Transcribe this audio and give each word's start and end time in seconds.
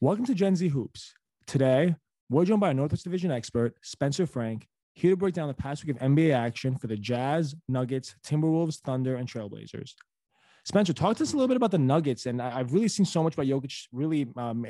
Welcome 0.00 0.26
to 0.26 0.34
Gen 0.34 0.54
Z 0.54 0.68
Hoops. 0.68 1.12
Today, 1.48 1.96
we're 2.30 2.44
joined 2.44 2.60
by 2.60 2.70
a 2.70 2.74
Northwest 2.74 3.02
Division 3.02 3.32
expert, 3.32 3.74
Spencer 3.82 4.28
Frank, 4.28 4.68
here 4.94 5.10
to 5.10 5.16
break 5.16 5.34
down 5.34 5.48
the 5.48 5.54
past 5.54 5.84
week 5.84 5.96
of 5.96 6.00
NBA 6.00 6.32
action 6.32 6.76
for 6.76 6.86
the 6.86 6.96
Jazz, 6.96 7.56
Nuggets, 7.66 8.14
Timberwolves, 8.24 8.78
Thunder, 8.78 9.16
and 9.16 9.28
Trailblazers. 9.28 9.94
Spencer, 10.64 10.92
talk 10.92 11.16
to 11.16 11.24
us 11.24 11.32
a 11.32 11.36
little 11.36 11.48
bit 11.48 11.56
about 11.56 11.72
the 11.72 11.78
Nuggets, 11.78 12.26
and 12.26 12.40
I, 12.40 12.58
have 12.58 12.72
really 12.72 12.86
seen 12.86 13.06
so 13.06 13.24
much 13.24 13.34
about 13.34 13.46
Jokic 13.46 13.88
really 13.90 14.28
um, 14.36 14.64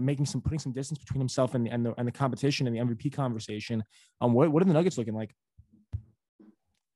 making 0.00 0.26
some 0.26 0.40
putting 0.40 0.60
some 0.60 0.70
distance 0.70 1.00
between 1.00 1.18
himself 1.18 1.56
and, 1.56 1.66
and 1.66 1.84
the 1.84 1.94
and 1.98 2.06
the 2.06 2.12
competition 2.12 2.68
and 2.68 2.76
the 2.76 2.80
MVP 2.80 3.12
conversation. 3.12 3.82
Um, 4.20 4.32
what 4.32 4.48
what 4.52 4.62
are 4.62 4.66
the 4.66 4.74
Nuggets 4.74 4.96
looking 4.96 5.16
like? 5.16 5.34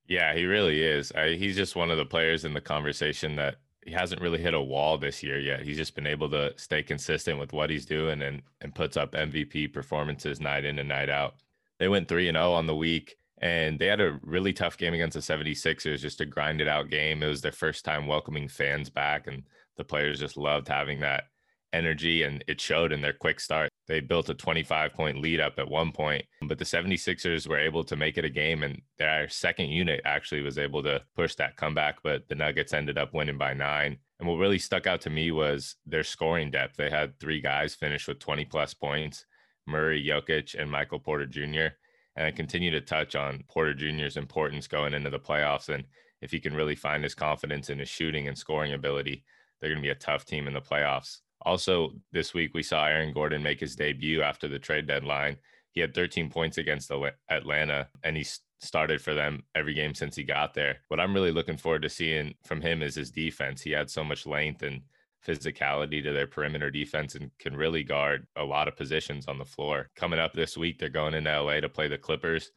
Yeah, 0.06 0.32
he 0.34 0.44
really 0.44 0.80
is. 0.84 1.10
I, 1.10 1.30
he's 1.30 1.56
just 1.56 1.74
one 1.74 1.90
of 1.90 1.98
the 1.98 2.06
players 2.06 2.44
in 2.44 2.54
the 2.54 2.60
conversation 2.60 3.34
that 3.36 3.56
he 3.84 3.92
hasn't 3.92 4.20
really 4.20 4.40
hit 4.40 4.54
a 4.54 4.60
wall 4.60 4.96
this 4.98 5.22
year 5.22 5.38
yet. 5.38 5.62
He's 5.62 5.76
just 5.76 5.94
been 5.94 6.06
able 6.06 6.30
to 6.30 6.52
stay 6.56 6.82
consistent 6.82 7.38
with 7.38 7.52
what 7.52 7.70
he's 7.70 7.86
doing 7.86 8.22
and 8.22 8.42
and 8.60 8.74
puts 8.74 8.96
up 8.96 9.12
MVP 9.12 9.72
performances 9.72 10.40
night 10.40 10.64
in 10.64 10.78
and 10.78 10.88
night 10.88 11.10
out. 11.10 11.36
They 11.78 11.88
went 11.88 12.08
3 12.08 12.28
and 12.28 12.36
0 12.36 12.52
on 12.52 12.66
the 12.66 12.76
week 12.76 13.16
and 13.38 13.78
they 13.78 13.86
had 13.86 14.00
a 14.00 14.18
really 14.22 14.52
tough 14.52 14.78
game 14.78 14.94
against 14.94 15.14
the 15.14 15.20
76ers 15.20 15.98
just 15.98 16.20
a 16.20 16.26
grind 16.26 16.60
it 16.60 16.68
out 16.68 16.90
game. 16.90 17.22
It 17.22 17.26
was 17.28 17.40
their 17.40 17.52
first 17.52 17.84
time 17.84 18.06
welcoming 18.06 18.48
fans 18.48 18.88
back 18.88 19.26
and 19.26 19.42
the 19.76 19.84
players 19.84 20.20
just 20.20 20.36
loved 20.36 20.68
having 20.68 21.00
that 21.00 21.24
energy 21.72 22.22
and 22.22 22.44
it 22.46 22.60
showed 22.60 22.92
in 22.92 23.00
their 23.00 23.12
quick 23.12 23.40
start. 23.40 23.70
They 23.88 24.00
built 24.00 24.28
a 24.28 24.34
25 24.34 24.92
point 24.92 25.20
lead 25.20 25.40
up 25.40 25.58
at 25.58 25.68
one 25.68 25.92
point, 25.92 26.24
but 26.42 26.58
the 26.58 26.64
76ers 26.64 27.48
were 27.48 27.58
able 27.58 27.84
to 27.84 27.96
make 27.96 28.18
it 28.18 28.24
a 28.24 28.30
game 28.30 28.62
and 28.62 28.80
their 28.98 29.28
second 29.28 29.68
unit 29.68 30.00
actually 30.04 30.42
was 30.42 30.58
able 30.58 30.82
to 30.82 31.02
push 31.16 31.34
that 31.36 31.56
comeback, 31.56 31.98
but 32.02 32.28
the 32.28 32.34
Nuggets 32.34 32.72
ended 32.72 32.98
up 32.98 33.14
winning 33.14 33.38
by 33.38 33.54
nine. 33.54 33.98
And 34.18 34.28
what 34.28 34.36
really 34.36 34.58
stuck 34.58 34.86
out 34.86 35.00
to 35.02 35.10
me 35.10 35.32
was 35.32 35.76
their 35.84 36.04
scoring 36.04 36.50
depth. 36.50 36.76
They 36.76 36.90
had 36.90 37.18
three 37.18 37.40
guys 37.40 37.74
finish 37.74 38.06
with 38.06 38.20
20 38.20 38.44
plus 38.44 38.74
points 38.74 39.26
Murray, 39.66 40.04
Jokic, 40.04 40.54
and 40.58 40.70
Michael 40.70 40.98
Porter 40.98 41.26
Jr. 41.26 41.74
And 42.16 42.26
I 42.26 42.30
continue 42.30 42.70
to 42.72 42.80
touch 42.80 43.14
on 43.14 43.44
Porter 43.48 43.74
Jr.'s 43.74 44.16
importance 44.16 44.66
going 44.66 44.92
into 44.94 45.10
the 45.10 45.18
playoffs. 45.18 45.68
And 45.68 45.84
if 46.20 46.30
he 46.30 46.40
can 46.40 46.54
really 46.54 46.74
find 46.74 47.02
his 47.02 47.14
confidence 47.14 47.70
in 47.70 47.78
his 47.78 47.88
shooting 47.88 48.28
and 48.28 48.36
scoring 48.36 48.72
ability, 48.72 49.24
they're 49.60 49.70
going 49.70 49.80
to 49.80 49.86
be 49.86 49.90
a 49.90 49.94
tough 49.94 50.24
team 50.24 50.46
in 50.46 50.54
the 50.54 50.60
playoffs. 50.60 51.20
Also, 51.44 51.92
this 52.12 52.34
week 52.34 52.52
we 52.54 52.62
saw 52.62 52.86
Aaron 52.86 53.12
Gordon 53.12 53.42
make 53.42 53.60
his 53.60 53.76
debut 53.76 54.22
after 54.22 54.48
the 54.48 54.58
trade 54.58 54.86
deadline. 54.86 55.36
He 55.72 55.80
had 55.80 55.94
13 55.94 56.30
points 56.30 56.58
against 56.58 56.90
Atlanta, 57.28 57.88
and 58.02 58.16
he 58.16 58.26
started 58.60 59.00
for 59.00 59.14
them 59.14 59.42
every 59.54 59.74
game 59.74 59.94
since 59.94 60.14
he 60.14 60.22
got 60.22 60.54
there. 60.54 60.78
What 60.88 61.00
I'm 61.00 61.14
really 61.14 61.32
looking 61.32 61.56
forward 61.56 61.82
to 61.82 61.88
seeing 61.88 62.34
from 62.44 62.60
him 62.60 62.82
is 62.82 62.94
his 62.94 63.10
defense. 63.10 63.62
He 63.62 63.70
had 63.70 63.90
so 63.90 64.04
much 64.04 64.26
length 64.26 64.62
and 64.62 64.82
physicality 65.26 66.02
to 66.02 66.12
their 66.12 66.26
perimeter 66.26 66.70
defense 66.70 67.14
and 67.14 67.30
can 67.38 67.56
really 67.56 67.82
guard 67.82 68.26
a 68.36 68.44
lot 68.44 68.68
of 68.68 68.76
positions 68.76 69.26
on 69.26 69.38
the 69.38 69.44
floor. 69.44 69.90
Coming 69.96 70.18
up 70.18 70.32
this 70.32 70.56
week, 70.56 70.78
they're 70.78 70.88
going 70.88 71.14
into 71.14 71.42
LA 71.42 71.60
to 71.60 71.68
play 71.68 71.88
the 71.88 71.98
Clippers. 71.98 72.50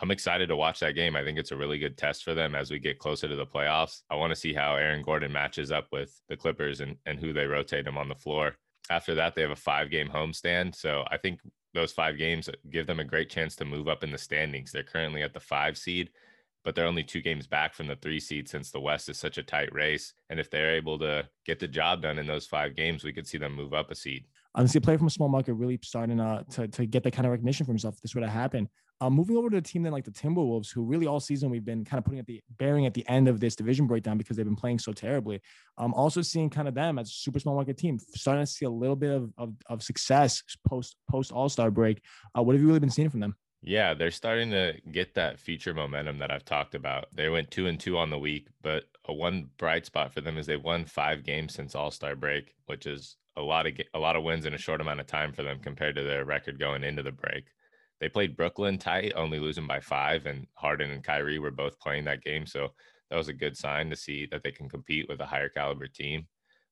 I'm 0.00 0.10
excited 0.10 0.48
to 0.48 0.56
watch 0.56 0.80
that 0.80 0.94
game. 0.94 1.16
I 1.16 1.22
think 1.22 1.38
it's 1.38 1.52
a 1.52 1.56
really 1.56 1.78
good 1.78 1.96
test 1.96 2.24
for 2.24 2.34
them 2.34 2.54
as 2.54 2.70
we 2.70 2.78
get 2.78 2.98
closer 2.98 3.28
to 3.28 3.36
the 3.36 3.46
playoffs. 3.46 4.02
I 4.10 4.16
want 4.16 4.30
to 4.30 4.38
see 4.38 4.52
how 4.52 4.76
Aaron 4.76 5.02
Gordon 5.02 5.32
matches 5.32 5.70
up 5.72 5.86
with 5.92 6.20
the 6.28 6.36
Clippers 6.36 6.80
and, 6.80 6.96
and 7.06 7.18
who 7.18 7.32
they 7.32 7.46
rotate 7.46 7.86
him 7.86 7.98
on 7.98 8.08
the 8.08 8.14
floor. 8.14 8.56
After 8.90 9.14
that, 9.14 9.34
they 9.34 9.42
have 9.42 9.50
a 9.50 9.56
five 9.56 9.90
game 9.90 10.08
homestand. 10.08 10.74
So 10.74 11.04
I 11.10 11.16
think 11.16 11.40
those 11.72 11.92
five 11.92 12.18
games 12.18 12.48
give 12.70 12.86
them 12.86 13.00
a 13.00 13.04
great 13.04 13.28
chance 13.30 13.56
to 13.56 13.64
move 13.64 13.88
up 13.88 14.04
in 14.04 14.10
the 14.10 14.18
standings. 14.18 14.72
They're 14.72 14.82
currently 14.82 15.22
at 15.22 15.34
the 15.34 15.40
five 15.40 15.76
seed, 15.76 16.10
but 16.64 16.74
they're 16.74 16.86
only 16.86 17.02
two 17.02 17.20
games 17.20 17.46
back 17.46 17.74
from 17.74 17.86
the 17.86 17.96
three 17.96 18.20
seed 18.20 18.48
since 18.48 18.70
the 18.70 18.80
West 18.80 19.08
is 19.08 19.18
such 19.18 19.38
a 19.38 19.42
tight 19.42 19.72
race. 19.72 20.14
And 20.30 20.38
if 20.38 20.50
they're 20.50 20.76
able 20.76 20.98
to 21.00 21.28
get 21.44 21.58
the 21.58 21.68
job 21.68 22.02
done 22.02 22.18
in 22.18 22.26
those 22.26 22.46
five 22.46 22.76
games, 22.76 23.04
we 23.04 23.12
could 23.12 23.26
see 23.26 23.38
them 23.38 23.54
move 23.54 23.74
up 23.74 23.90
a 23.90 23.94
seed. 23.94 24.24
Honestly, 24.54 24.78
a 24.78 24.80
player 24.80 24.98
from 24.98 25.08
a 25.08 25.10
small 25.10 25.28
market 25.28 25.54
really 25.54 25.78
starting 25.82 26.20
uh, 26.20 26.42
to, 26.50 26.68
to 26.68 26.86
get 26.86 27.02
that 27.02 27.12
kind 27.12 27.26
of 27.26 27.32
recognition 27.32 27.66
for 27.66 27.72
himself. 27.72 27.96
If 27.96 28.02
this 28.02 28.14
were 28.14 28.20
to 28.20 28.28
happen. 28.28 28.68
Um, 29.00 29.14
moving 29.14 29.36
over 29.36 29.50
to 29.50 29.56
a 29.56 29.60
team 29.60 29.82
then 29.82 29.92
like 29.92 30.04
the 30.04 30.12
Timberwolves, 30.12 30.72
who 30.72 30.84
really 30.84 31.06
all 31.06 31.18
season 31.18 31.50
we've 31.50 31.64
been 31.64 31.84
kind 31.84 31.98
of 31.98 32.04
putting 32.04 32.20
at 32.20 32.26
the 32.26 32.40
bearing 32.58 32.86
at 32.86 32.94
the 32.94 33.06
end 33.08 33.26
of 33.26 33.40
this 33.40 33.56
division 33.56 33.86
breakdown 33.86 34.16
because 34.16 34.36
they've 34.36 34.46
been 34.46 34.54
playing 34.54 34.78
so 34.78 34.92
terribly. 34.92 35.40
Um, 35.78 35.92
also 35.94 36.22
seeing 36.22 36.48
kind 36.48 36.68
of 36.68 36.74
them 36.74 36.98
as 36.98 37.08
a 37.08 37.12
super 37.12 37.40
small 37.40 37.56
market 37.56 37.76
team, 37.76 37.98
starting 38.14 38.44
to 38.44 38.50
see 38.50 38.64
a 38.64 38.70
little 38.70 38.94
bit 38.94 39.10
of, 39.10 39.32
of, 39.36 39.54
of 39.68 39.82
success 39.82 40.42
post 40.66 40.96
post 41.10 41.32
All 41.32 41.48
Star 41.48 41.70
break. 41.70 42.00
Uh, 42.38 42.42
what 42.42 42.54
have 42.54 42.62
you 42.62 42.68
really 42.68 42.80
been 42.80 42.90
seeing 42.90 43.10
from 43.10 43.20
them? 43.20 43.34
Yeah, 43.66 43.94
they're 43.94 44.10
starting 44.10 44.50
to 44.50 44.74
get 44.92 45.14
that 45.14 45.40
future 45.40 45.74
momentum 45.74 46.18
that 46.18 46.30
I've 46.30 46.44
talked 46.44 46.74
about. 46.74 47.06
They 47.14 47.30
went 47.30 47.50
two 47.50 47.66
and 47.66 47.80
two 47.80 47.96
on 47.96 48.10
the 48.10 48.18
week, 48.18 48.48
but 48.62 48.84
a 49.06 49.12
one 49.12 49.48
bright 49.56 49.86
spot 49.86 50.12
for 50.12 50.20
them 50.20 50.36
is 50.36 50.46
they 50.46 50.56
won 50.56 50.84
five 50.84 51.24
games 51.24 51.54
since 51.54 51.74
All 51.74 51.90
Star 51.90 52.14
break, 52.14 52.54
which 52.66 52.86
is 52.86 53.16
a 53.36 53.42
lot 53.42 53.66
of 53.66 53.74
a 53.94 53.98
lot 53.98 54.16
of 54.16 54.22
wins 54.22 54.46
in 54.46 54.54
a 54.54 54.58
short 54.58 54.80
amount 54.80 55.00
of 55.00 55.06
time 55.06 55.32
for 55.32 55.42
them 55.42 55.58
compared 55.60 55.96
to 55.96 56.02
their 56.02 56.24
record 56.24 56.58
going 56.58 56.84
into 56.84 57.02
the 57.02 57.12
break. 57.12 57.44
They 58.00 58.08
played 58.08 58.36
Brooklyn 58.36 58.78
tight, 58.78 59.12
only 59.16 59.38
losing 59.38 59.66
by 59.66 59.80
five, 59.80 60.26
and 60.26 60.46
Harden 60.54 60.90
and 60.90 61.02
Kyrie 61.02 61.38
were 61.38 61.50
both 61.50 61.78
playing 61.80 62.04
that 62.04 62.22
game. 62.22 62.46
So 62.46 62.72
that 63.10 63.16
was 63.16 63.28
a 63.28 63.32
good 63.32 63.56
sign 63.56 63.90
to 63.90 63.96
see 63.96 64.26
that 64.30 64.42
they 64.42 64.50
can 64.50 64.68
compete 64.68 65.08
with 65.08 65.20
a 65.20 65.26
higher 65.26 65.48
caliber 65.48 65.86
team. 65.86 66.26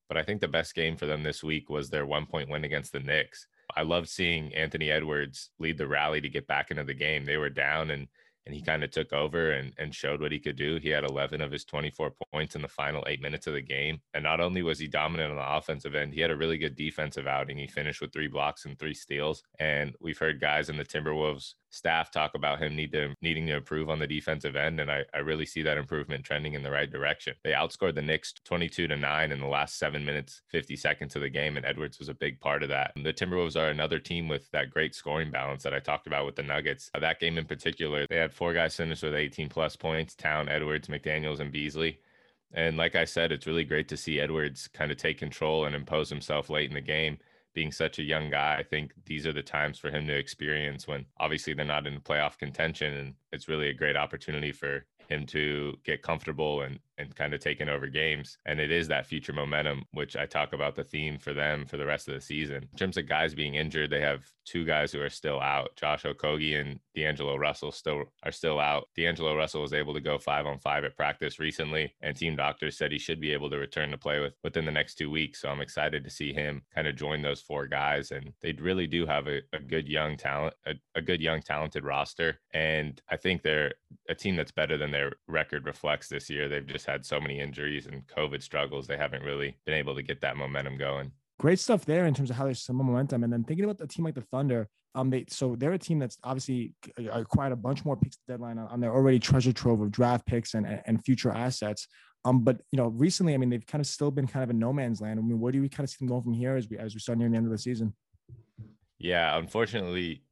But 0.07 0.17
I 0.17 0.23
think 0.23 0.41
the 0.41 0.47
best 0.47 0.75
game 0.75 0.97
for 0.97 1.05
them 1.05 1.23
this 1.23 1.43
week 1.43 1.69
was 1.69 1.89
their 1.89 2.05
one 2.05 2.25
point 2.25 2.49
win 2.49 2.65
against 2.65 2.91
the 2.91 2.99
Knicks. 2.99 3.47
I 3.75 3.83
love 3.83 4.07
seeing 4.09 4.53
Anthony 4.53 4.91
Edwards 4.91 5.49
lead 5.59 5.77
the 5.77 5.87
rally 5.87 6.21
to 6.21 6.29
get 6.29 6.47
back 6.47 6.69
into 6.69 6.83
the 6.83 6.93
game. 6.93 7.25
They 7.25 7.37
were 7.37 7.49
down 7.49 7.91
and 7.91 8.07
and 8.45 8.53
he 8.53 8.61
kind 8.61 8.83
of 8.83 8.91
took 8.91 9.13
over 9.13 9.51
and, 9.51 9.73
and 9.77 9.95
showed 9.95 10.21
what 10.21 10.31
he 10.31 10.39
could 10.39 10.55
do. 10.55 10.77
He 10.77 10.89
had 10.89 11.03
11 11.03 11.41
of 11.41 11.51
his 11.51 11.63
24 11.63 12.13
points 12.31 12.55
in 12.55 12.61
the 12.61 12.67
final 12.67 13.03
eight 13.07 13.21
minutes 13.21 13.47
of 13.47 13.53
the 13.53 13.61
game. 13.61 14.01
And 14.13 14.23
not 14.23 14.41
only 14.41 14.61
was 14.61 14.79
he 14.79 14.87
dominant 14.87 15.31
on 15.31 15.37
the 15.37 15.55
offensive 15.57 15.95
end, 15.95 16.13
he 16.13 16.21
had 16.21 16.31
a 16.31 16.35
really 16.35 16.57
good 16.57 16.75
defensive 16.75 17.27
outing. 17.27 17.57
He 17.57 17.67
finished 17.67 18.01
with 18.01 18.11
three 18.11 18.27
blocks 18.27 18.65
and 18.65 18.77
three 18.77 18.93
steals. 18.93 19.43
And 19.59 19.95
we've 20.01 20.17
heard 20.17 20.41
guys 20.41 20.69
in 20.69 20.77
the 20.77 20.83
Timberwolves 20.83 21.53
staff 21.73 22.11
talk 22.11 22.35
about 22.35 22.61
him 22.61 22.75
need 22.75 22.91
to 22.91 23.15
needing 23.21 23.47
to 23.47 23.55
improve 23.55 23.89
on 23.89 23.97
the 23.97 24.07
defensive 24.07 24.55
end. 24.55 24.79
And 24.79 24.91
I, 24.91 25.03
I 25.13 25.19
really 25.19 25.45
see 25.45 25.63
that 25.63 25.77
improvement 25.77 26.23
trending 26.23 26.53
in 26.53 26.61
the 26.61 26.71
right 26.71 26.89
direction. 26.89 27.35
They 27.43 27.51
outscored 27.51 27.95
the 27.95 28.01
Knicks 28.01 28.33
22 28.45 28.87
to 28.87 28.95
9 28.95 29.31
in 29.31 29.39
the 29.39 29.47
last 29.47 29.79
seven 29.79 30.05
minutes, 30.05 30.43
50 30.49 30.75
seconds 30.75 31.15
of 31.15 31.23
the 31.23 31.29
game. 31.29 31.57
And 31.57 31.65
Edwards 31.65 31.97
was 31.97 32.09
a 32.09 32.13
big 32.13 32.39
part 32.39 32.61
of 32.61 32.69
that. 32.69 32.91
The 32.95 33.11
Timberwolves 33.11 33.59
are 33.59 33.69
another 33.69 33.99
team 33.99 34.27
with 34.27 34.49
that 34.51 34.69
great 34.69 34.93
scoring 34.93 35.31
balance 35.31 35.63
that 35.63 35.73
I 35.73 35.79
talked 35.79 36.05
about 36.05 36.25
with 36.25 36.35
the 36.35 36.43
Nuggets. 36.43 36.91
Uh, 36.93 36.99
that 36.99 37.19
game 37.19 37.37
in 37.37 37.45
particular, 37.45 38.05
they 38.07 38.17
had 38.17 38.33
four 38.33 38.53
guys 38.53 38.75
finished 38.75 39.03
with 39.03 39.15
18 39.15 39.49
plus 39.49 39.75
points 39.75 40.13
Town, 40.15 40.49
Edwards, 40.49 40.87
McDaniels, 40.87 41.39
and 41.39 41.51
Beasley. 41.51 41.99
And 42.53 42.77
like 42.77 42.95
I 42.95 43.05
said, 43.05 43.31
it's 43.31 43.47
really 43.47 43.63
great 43.63 43.87
to 43.87 43.97
see 43.97 44.19
Edwards 44.19 44.67
kind 44.67 44.91
of 44.91 44.97
take 44.97 45.17
control 45.17 45.65
and 45.65 45.75
impose 45.75 46.09
himself 46.09 46.51
late 46.51 46.69
in 46.69 46.75
the 46.75 46.81
game. 46.81 47.17
Being 47.53 47.71
such 47.71 47.99
a 47.99 48.03
young 48.03 48.29
guy, 48.29 48.57
I 48.59 48.63
think 48.63 48.93
these 49.05 49.27
are 49.27 49.33
the 49.33 49.43
times 49.43 49.77
for 49.77 49.91
him 49.91 50.07
to 50.07 50.15
experience 50.15 50.87
when 50.87 51.05
obviously 51.19 51.53
they're 51.53 51.65
not 51.65 51.87
in 51.87 51.99
playoff 51.99 52.37
contention. 52.37 52.93
And 52.93 53.13
it's 53.31 53.47
really 53.47 53.69
a 53.69 53.73
great 53.73 53.95
opportunity 53.95 54.51
for 54.51 54.85
him 55.07 55.25
to 55.27 55.77
get 55.83 56.01
comfortable 56.01 56.61
and 56.61 56.79
and 57.03 57.15
kind 57.15 57.33
of 57.33 57.39
taking 57.39 57.69
over 57.69 57.87
games. 57.87 58.37
And 58.45 58.59
it 58.59 58.71
is 58.71 58.87
that 58.87 59.05
future 59.05 59.33
momentum, 59.33 59.83
which 59.91 60.15
I 60.15 60.25
talk 60.25 60.53
about 60.53 60.75
the 60.75 60.83
theme 60.83 61.17
for 61.17 61.33
them 61.33 61.65
for 61.65 61.77
the 61.77 61.85
rest 61.85 62.07
of 62.07 62.13
the 62.13 62.21
season. 62.21 62.67
In 62.71 62.77
terms 62.77 62.97
of 62.97 63.07
guys 63.07 63.35
being 63.35 63.55
injured, 63.55 63.89
they 63.89 64.01
have 64.01 64.25
two 64.45 64.65
guys 64.65 64.91
who 64.91 65.01
are 65.01 65.09
still 65.09 65.39
out. 65.39 65.75
Josh 65.75 66.03
Okogie 66.03 66.59
and 66.59 66.79
D'Angelo 66.95 67.37
Russell 67.37 67.71
still 67.71 68.03
are 68.23 68.31
still 68.31 68.59
out. 68.59 68.89
D'Angelo 68.95 69.35
Russell 69.35 69.61
was 69.61 69.73
able 69.73 69.93
to 69.93 70.01
go 70.01 70.17
five 70.17 70.45
on 70.45 70.59
five 70.59 70.83
at 70.83 70.97
practice 70.97 71.39
recently, 71.39 71.95
and 72.01 72.15
team 72.15 72.35
doctors 72.35 72.77
said 72.77 72.91
he 72.91 72.99
should 72.99 73.19
be 73.19 73.31
able 73.31 73.49
to 73.49 73.57
return 73.57 73.91
to 73.91 73.97
play 73.97 74.19
with 74.19 74.33
within 74.43 74.65
the 74.65 74.71
next 74.71 74.95
two 74.95 75.09
weeks. 75.09 75.41
So 75.41 75.49
I'm 75.49 75.61
excited 75.61 76.03
to 76.03 76.09
see 76.09 76.33
him 76.33 76.61
kind 76.73 76.87
of 76.87 76.95
join 76.95 77.21
those 77.21 77.41
four 77.41 77.67
guys. 77.67 78.11
And 78.11 78.33
they 78.41 78.53
really 78.53 78.87
do 78.87 79.05
have 79.05 79.27
a, 79.27 79.41
a 79.53 79.59
good 79.59 79.87
young 79.87 80.17
talent, 80.17 80.53
a, 80.65 80.73
a 80.95 81.01
good 81.01 81.21
young 81.21 81.41
talented 81.41 81.83
roster. 81.83 82.39
And 82.53 83.01
I 83.09 83.17
think 83.17 83.41
they're 83.41 83.73
a 84.09 84.15
team 84.15 84.35
that's 84.35 84.51
better 84.51 84.77
than 84.77 84.91
their 84.91 85.13
record 85.27 85.65
reflects 85.65 86.09
this 86.09 86.29
year. 86.29 86.49
They've 86.49 86.65
just 86.65 86.85
had 86.85 86.92
so 87.01 87.19
many 87.19 87.39
injuries 87.39 87.87
and 87.87 88.05
COVID 88.07 88.41
struggles. 88.41 88.87
They 88.87 88.97
haven't 88.97 89.23
really 89.23 89.57
been 89.65 89.75
able 89.75 89.95
to 89.95 90.03
get 90.03 90.21
that 90.21 90.37
momentum 90.37 90.77
going. 90.77 91.11
Great 91.39 91.59
stuff 91.59 91.85
there 91.85 92.05
in 92.05 92.13
terms 92.13 92.29
of 92.29 92.35
how 92.35 92.45
there's 92.45 92.61
some 92.61 92.75
momentum. 92.75 93.23
And 93.23 93.33
then 93.33 93.43
thinking 93.43 93.65
about 93.65 93.77
the 93.77 93.87
team 93.87 94.05
like 94.05 94.15
the 94.15 94.21
Thunder, 94.21 94.69
um, 94.95 95.09
they 95.09 95.25
so 95.27 95.55
they're 95.55 95.73
a 95.73 95.79
team 95.79 95.99
that's 95.99 96.17
obviously 96.23 96.73
acquired 97.11 97.51
a 97.51 97.55
bunch 97.55 97.83
more 97.83 97.97
picks 97.97 98.17
deadline 98.27 98.59
on, 98.59 98.67
on 98.67 98.79
their 98.79 98.93
already 98.93 99.19
treasure 99.19 99.51
trove 99.51 99.81
of 99.81 99.91
draft 99.91 100.25
picks 100.25 100.53
and, 100.53 100.81
and 100.85 101.03
future 101.03 101.31
assets. 101.31 101.87
Um, 102.25 102.43
but 102.43 102.61
you 102.71 102.77
know, 102.77 102.87
recently, 102.87 103.33
I 103.33 103.37
mean, 103.37 103.49
they've 103.49 103.65
kind 103.65 103.81
of 103.81 103.87
still 103.87 104.11
been 104.11 104.27
kind 104.27 104.43
of 104.43 104.49
a 104.49 104.53
no 104.53 104.71
man's 104.71 105.01
land. 105.01 105.19
I 105.19 105.23
mean, 105.23 105.39
where 105.39 105.51
do 105.51 105.61
we 105.61 105.69
kind 105.69 105.83
of 105.83 105.89
see 105.89 105.97
them 105.99 106.07
going 106.07 106.23
from 106.23 106.33
here 106.33 106.55
as 106.55 106.69
we 106.69 106.77
as 106.77 106.93
we 106.93 106.99
start 106.99 107.17
near 107.17 107.29
the 107.29 107.35
end 107.35 107.45
of 107.45 107.51
the 107.51 107.57
season? 107.57 107.93
Yeah, 108.99 109.37
unfortunately, 109.37 110.23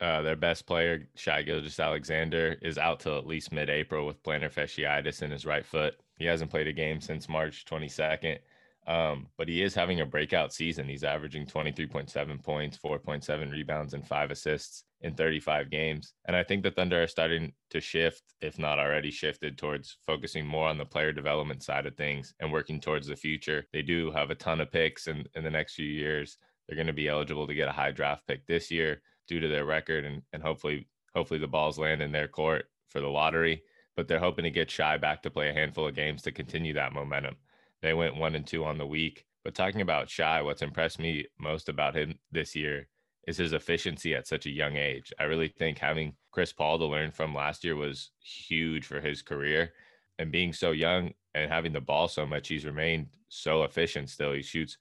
uh, 0.00 0.22
their 0.22 0.36
best 0.36 0.66
player, 0.66 1.06
Shai 1.14 1.42
Gilgeous-Alexander, 1.42 2.56
is 2.62 2.78
out 2.78 3.00
till 3.00 3.18
at 3.18 3.26
least 3.26 3.52
mid-April 3.52 4.06
with 4.06 4.22
plantar 4.22 4.52
fasciitis 4.52 5.22
in 5.22 5.30
his 5.30 5.44
right 5.44 5.64
foot. 5.64 5.94
He 6.16 6.24
hasn't 6.24 6.50
played 6.50 6.68
a 6.68 6.72
game 6.72 7.00
since 7.00 7.28
March 7.28 7.64
22nd, 7.66 8.38
um, 8.86 9.26
but 9.36 9.48
he 9.48 9.62
is 9.62 9.74
having 9.74 10.00
a 10.00 10.06
breakout 10.06 10.54
season. 10.54 10.88
He's 10.88 11.04
averaging 11.04 11.46
23.7 11.46 12.42
points, 12.42 12.78
4.7 12.78 13.52
rebounds, 13.52 13.92
and 13.92 14.06
five 14.06 14.30
assists 14.30 14.84
in 15.02 15.14
35 15.14 15.70
games. 15.70 16.14
And 16.26 16.34
I 16.34 16.44
think 16.44 16.62
the 16.62 16.70
Thunder 16.70 17.02
are 17.02 17.06
starting 17.06 17.52
to 17.70 17.80
shift, 17.80 18.22
if 18.40 18.58
not 18.58 18.78
already 18.78 19.10
shifted, 19.10 19.58
towards 19.58 19.98
focusing 20.06 20.46
more 20.46 20.68
on 20.68 20.78
the 20.78 20.84
player 20.86 21.12
development 21.12 21.62
side 21.62 21.86
of 21.86 21.96
things 21.96 22.34
and 22.40 22.50
working 22.50 22.80
towards 22.80 23.06
the 23.06 23.16
future. 23.16 23.66
They 23.72 23.82
do 23.82 24.10
have 24.12 24.30
a 24.30 24.34
ton 24.34 24.62
of 24.62 24.72
picks 24.72 25.08
in, 25.08 25.26
in 25.34 25.44
the 25.44 25.50
next 25.50 25.74
few 25.74 25.86
years 25.86 26.38
they're 26.70 26.76
going 26.76 26.86
to 26.86 26.92
be 26.92 27.08
eligible 27.08 27.48
to 27.48 27.54
get 27.54 27.68
a 27.68 27.72
high 27.72 27.90
draft 27.90 28.24
pick 28.28 28.46
this 28.46 28.70
year 28.70 29.02
due 29.30 29.40
to 29.40 29.48
their 29.48 29.64
record 29.64 30.04
and, 30.04 30.22
and 30.32 30.42
hopefully 30.42 30.88
hopefully 31.14 31.38
the 31.38 31.46
balls 31.46 31.78
land 31.78 32.02
in 32.02 32.12
their 32.12 32.28
court 32.28 32.66
for 32.88 33.00
the 33.00 33.08
lottery. 33.08 33.62
But 33.96 34.08
they're 34.08 34.18
hoping 34.18 34.42
to 34.42 34.50
get 34.50 34.70
Shai 34.70 34.98
back 34.98 35.22
to 35.22 35.30
play 35.30 35.48
a 35.48 35.54
handful 35.54 35.86
of 35.86 35.94
games 35.94 36.22
to 36.22 36.32
continue 36.32 36.74
that 36.74 36.92
momentum. 36.92 37.36
They 37.80 37.94
went 37.94 38.16
one 38.16 38.34
and 38.34 38.46
two 38.46 38.64
on 38.64 38.76
the 38.76 38.86
week. 38.86 39.24
But 39.44 39.54
talking 39.54 39.80
about 39.80 40.10
Shai 40.10 40.42
what's 40.42 40.62
impressed 40.62 40.98
me 40.98 41.26
most 41.38 41.68
about 41.68 41.96
him 41.96 42.18
this 42.32 42.56
year 42.56 42.88
is 43.26 43.36
his 43.36 43.52
efficiency 43.52 44.14
at 44.14 44.26
such 44.26 44.46
a 44.46 44.50
young 44.50 44.76
age. 44.76 45.12
I 45.20 45.24
really 45.24 45.48
think 45.48 45.78
having 45.78 46.14
Chris 46.32 46.52
Paul 46.52 46.78
to 46.78 46.86
learn 46.86 47.12
from 47.12 47.34
last 47.34 47.64
year 47.64 47.76
was 47.76 48.10
huge 48.20 48.84
for 48.84 49.00
his 49.00 49.22
career. 49.22 49.72
And 50.18 50.32
being 50.32 50.52
so 50.52 50.72
young 50.72 51.12
and 51.34 51.50
having 51.50 51.72
the 51.72 51.80
ball 51.80 52.08
so 52.08 52.26
much, 52.26 52.48
he's 52.48 52.66
remained 52.66 53.06
so 53.28 53.62
efficient 53.62 54.10
still. 54.10 54.32
He 54.32 54.42
shoots 54.42 54.76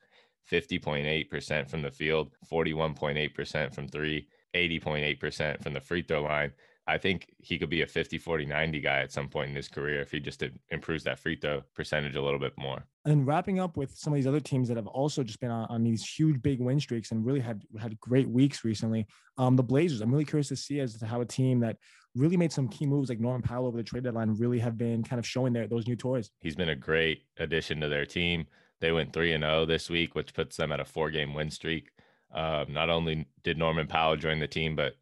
50.8% 0.52 1.70
from 1.70 1.82
the 1.82 1.92
field, 1.92 2.32
41.8% 2.52 3.74
from 3.74 3.88
three, 3.88 4.28
80.8% 4.54 5.62
from 5.64 5.74
the 5.74 5.82
free 5.82 6.02
throw 6.02 6.24
line. 6.24 6.52
I 6.90 6.98
think 6.98 7.32
he 7.38 7.60
could 7.60 7.70
be 7.70 7.84
a 7.84 7.88
50, 7.88 8.18
40, 8.18 8.48
90 8.48 8.82
guy 8.82 9.02
at 9.02 9.12
some 9.12 9.28
point 9.28 9.52
in 9.52 9.56
his 9.56 9.68
career 9.68 10.02
if 10.02 10.10
he 10.10 10.20
just 10.20 10.44
improves 10.72 11.04
that 11.04 11.20
free 11.20 11.36
throw 11.36 11.62
percentage 11.76 12.16
a 12.16 12.22
little 12.22 12.40
bit 12.40 12.54
more. 12.58 12.84
And 13.06 13.28
wrapping 13.28 13.60
up 13.60 13.78
with 13.78 13.96
some 13.96 14.12
of 14.12 14.18
these 14.18 14.26
other 14.26 14.40
teams 14.40 14.68
that 14.70 14.78
have 14.78 14.88
also 14.88 15.24
just 15.24 15.40
been 15.40 15.52
on, 15.52 15.68
on 15.70 15.84
these 15.84 16.04
huge 16.04 16.42
big 16.42 16.60
win 16.60 16.80
streaks 16.80 17.12
and 17.12 17.24
really 17.24 17.42
had 17.42 17.62
had 17.80 18.00
great 18.00 18.28
weeks 18.28 18.66
recently. 18.66 19.06
Um, 19.38 19.56
the 19.56 19.62
Blazers, 19.62 20.02
I'm 20.02 20.12
really 20.12 20.26
curious 20.26 20.48
to 20.48 20.56
see 20.56 20.80
as 20.80 20.98
to 20.98 21.06
how 21.06 21.22
a 21.22 21.26
team 21.26 21.60
that 21.60 21.78
really 22.16 22.38
made 22.38 22.52
some 22.52 22.68
key 22.68 22.88
moves 22.88 23.10
like 23.10 23.20
Norman 23.20 23.44
Powell 23.44 23.68
over 23.68 23.78
the 23.78 23.84
trade 23.84 24.04
deadline 24.04 24.34
really 24.34 24.58
have 24.58 24.76
been 24.76 25.04
kind 25.04 25.20
of 25.20 25.28
showing 25.28 25.54
their 25.54 25.68
those 25.68 25.88
new 25.88 25.96
toys. 25.96 26.32
He's 26.40 26.56
been 26.56 26.70
a 26.70 26.76
great 26.76 27.22
addition 27.38 27.80
to 27.82 27.88
their 27.88 28.08
team. 28.08 28.48
They 28.82 28.92
went 28.92 29.14
3 29.14 29.34
and 29.34 29.44
0 29.44 29.66
this 29.68 29.92
week, 29.92 30.16
which 30.16 30.34
puts 30.34 30.58
them 30.58 30.72
at 30.72 30.80
a 30.80 30.86
four 30.86 31.12
game 31.12 31.36
win 31.36 31.52
streak. 31.52 31.90
Uh, 32.34 32.66
not 32.70 32.90
only 32.90 33.26
did 33.44 33.58
Norman 33.58 33.88
Powell 33.88 34.16
join 34.16 34.40
the 34.40 34.48
team, 34.48 34.76
but 34.76 34.96